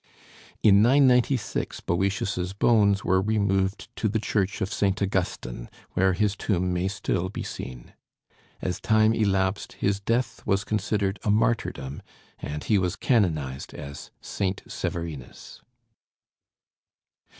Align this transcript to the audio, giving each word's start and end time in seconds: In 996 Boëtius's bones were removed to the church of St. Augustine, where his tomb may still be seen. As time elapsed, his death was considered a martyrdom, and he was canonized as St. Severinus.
In 0.63 0.81
996 0.81 1.81
Boëtius's 1.81 2.53
bones 2.53 3.03
were 3.03 3.21
removed 3.21 3.87
to 3.97 4.09
the 4.09 4.17
church 4.17 4.59
of 4.59 4.73
St. 4.73 4.99
Augustine, 4.99 5.69
where 5.91 6.13
his 6.13 6.35
tomb 6.35 6.73
may 6.73 6.87
still 6.87 7.29
be 7.29 7.43
seen. 7.43 7.93
As 8.63 8.81
time 8.81 9.13
elapsed, 9.13 9.73
his 9.73 9.99
death 9.99 10.41
was 10.43 10.63
considered 10.63 11.19
a 11.23 11.29
martyrdom, 11.29 12.01
and 12.39 12.63
he 12.63 12.79
was 12.79 12.95
canonized 12.95 13.75
as 13.75 14.09
St. 14.21 14.63
Severinus. 14.67 15.61